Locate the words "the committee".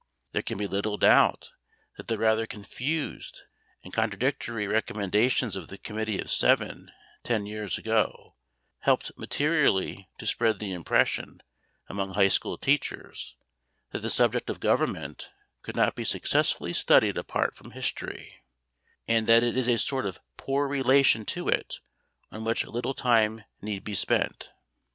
5.67-6.17